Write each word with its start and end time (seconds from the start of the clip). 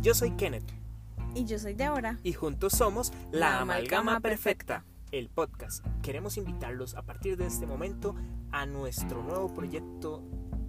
Yo 0.00 0.14
soy 0.14 0.30
Kenneth. 0.30 0.72
Y 1.34 1.44
yo 1.44 1.58
soy 1.58 1.74
Deborah. 1.74 2.18
Y 2.22 2.32
juntos 2.32 2.72
somos 2.72 3.12
La, 3.30 3.60
Amalgama, 3.60 4.20
Perfecta, 4.20 4.86
el 5.12 5.28
podcast. 5.28 5.84
Queremos 6.00 6.38
invitarlos 6.38 6.94
a 6.94 7.02
partir 7.02 7.36
de 7.36 7.44
este 7.44 7.66
momento 7.66 8.14
a 8.52 8.64
nuestro 8.64 9.22
nuevo 9.22 9.52
proyecto 9.52 10.22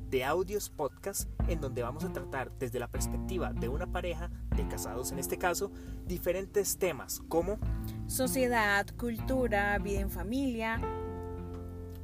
de 0.10 0.26
audios 0.26 0.70
podcast 0.70 1.30
en 1.48 1.62
donde 1.62 1.84
vamos 1.84 2.04
a 2.04 2.12
tratar 2.12 2.52
desde 2.60 2.80
la 2.80 2.90
perspectiva 2.90 3.54
de 3.54 3.70
una 3.70 3.88
pareja, 3.88 4.30
de 4.58 4.68
casados 4.68 5.14
en 5.14 5.20
este 5.20 5.38
caso, 5.38 5.72
diferentes 6.06 6.78
temas 6.78 7.22
como 7.30 7.60
sociedad, 8.08 8.88
cultura, 8.98 9.78
vida 9.80 10.02
en 10.02 10.12
familia, 10.12 10.82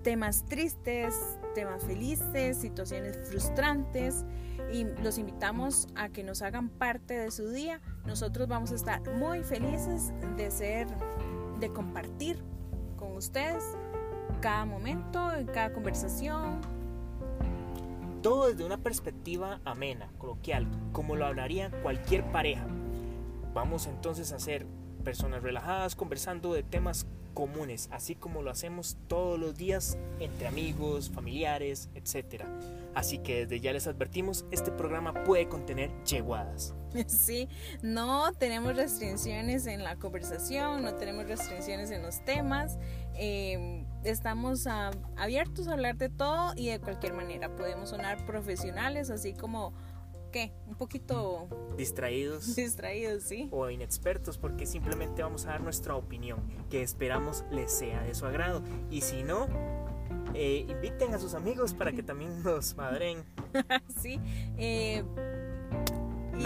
temas 0.04 0.46
tristes, 0.46 1.16
temas 1.56 1.84
felices, 1.84 2.58
situaciones 2.58 3.18
frustrantes 3.30 4.26
y 4.72 4.86
los 5.02 5.18
invitamos 5.18 5.88
a 5.96 6.10
que 6.10 6.24
nos 6.24 6.42
hagan 6.42 6.70
parte 6.70 7.18
de 7.18 7.32
su 7.32 7.50
día. 7.50 7.82
Nosotros 8.06 8.48
vamos 8.48 8.72
a 8.72 8.76
estar 8.76 9.02
muy 9.16 9.44
felices 9.44 10.14
de 10.36 10.52
ser, 10.52 10.88
de 11.60 11.72
compartir 11.72 12.38
con 12.98 13.16
ustedes 13.16 13.64
cada 14.42 14.66
momento, 14.66 15.34
en 15.34 15.48
cada 15.48 15.72
conversación. 15.72 16.60
Todo 18.22 18.50
desde 18.50 18.66
una 18.66 18.78
perspectiva 18.78 19.60
amena, 19.66 20.12
coloquial, 20.18 20.68
como 20.92 21.16
lo 21.16 21.26
hablaría 21.26 21.72
cualquier 21.82 22.24
pareja. 22.32 22.66
Vamos 23.54 23.88
entonces 23.88 24.32
a 24.32 24.40
ser 24.40 24.66
personas 25.04 25.44
relajadas 25.44 25.96
conversando 25.96 26.54
de 26.54 26.64
temas 26.64 27.06
comunes, 27.34 27.90
así 27.92 28.16
como 28.16 28.42
lo 28.42 28.52
hacemos 28.52 28.98
todos 29.08 29.40
los 29.40 29.56
días 29.56 29.98
entre 30.20 30.48
amigos, 30.48 31.10
familiares, 31.10 31.90
etc. 31.96 32.44
Así 32.94 33.18
que 33.18 33.46
desde 33.46 33.60
ya 33.60 33.74
les 33.74 33.88
advertimos, 33.88 34.46
este 34.52 34.72
programa 34.72 35.24
puede 35.24 35.48
contener 35.48 35.92
yeguadas. 36.06 36.74
Sí, 37.08 37.50
no 37.82 38.32
tenemos 38.34 38.76
restricciones 38.76 39.66
en 39.66 39.84
la 39.84 39.96
conversación, 39.96 40.84
no 40.84 40.94
tenemos 40.94 41.26
restricciones 41.26 41.90
en 41.90 42.04
los 42.04 42.24
temas. 42.24 42.78
Em, 43.16 43.88
estamos 44.04 44.68
abiertos 45.18 45.68
a 45.68 45.74
hablar 45.74 45.98
de 45.98 46.10
todo 46.10 46.54
y 46.56 46.70
de 46.70 46.80
cualquier 46.80 47.14
manera. 47.14 47.56
Podemos 47.56 47.90
sonar 47.90 48.24
profesionales, 48.28 49.10
así 49.10 49.34
como 49.34 49.74
¿qué? 50.34 50.52
Un 50.68 50.76
poquito 50.76 51.48
distraídos. 51.78 52.56
Distraídos, 52.58 53.24
sí. 53.24 53.48
O 53.52 53.70
inexpertos, 53.70 54.38
porque 54.38 54.66
simplemente 54.66 55.24
vamos 55.24 55.46
a 55.46 55.52
dar 55.52 55.62
nuestra 55.62 55.96
opinión, 55.96 56.42
que 56.70 56.82
esperamos 56.82 57.46
les 57.52 57.72
sea 57.72 58.02
de 58.02 58.14
su 58.14 58.26
agrado. 58.26 58.62
Y 58.90 59.02
si 59.02 59.24
no, 59.24 59.48
eh, 60.34 60.66
inviten 60.68 61.14
a 61.14 61.20
sus 61.20 61.36
amigos 61.36 61.74
para 61.74 61.94
que 61.94 62.04
también 62.04 62.44
nos 62.44 62.76
madren. 62.76 63.24
sí. 64.02 64.20
Eh, 64.58 65.04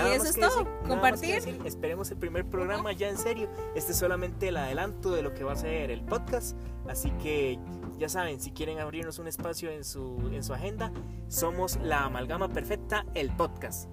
y 0.05 0.11
eso 0.13 0.25
es 0.25 0.35
todo, 0.35 0.67
compartir. 0.87 1.41
Esperemos 1.65 2.11
el 2.11 2.17
primer 2.17 2.45
programa 2.45 2.91
ya 2.91 3.09
en 3.09 3.17
serio. 3.17 3.49
Este 3.75 3.91
es 3.91 3.97
solamente 3.97 4.49
el 4.49 4.57
adelanto 4.57 5.11
de 5.11 5.21
lo 5.21 5.33
que 5.33 5.43
va 5.43 5.53
a 5.53 5.55
ser 5.55 5.91
el 5.91 6.03
podcast. 6.03 6.57
Así 6.87 7.11
que 7.23 7.59
ya 7.97 8.09
saben, 8.09 8.39
si 8.39 8.51
quieren 8.51 8.79
abrirnos 8.79 9.19
un 9.19 9.27
espacio 9.27 9.71
en 9.71 9.83
su, 9.83 10.29
en 10.31 10.43
su 10.43 10.53
agenda, 10.53 10.91
somos 11.27 11.77
la 11.77 12.03
amalgama 12.05 12.49
perfecta, 12.49 13.05
el 13.15 13.31
podcast. 13.35 13.89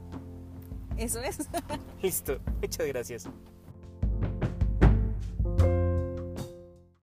Eso 0.96 1.20
es. 1.20 1.48
Listo, 2.02 2.38
muchas 2.60 2.86
gracias. 2.86 3.28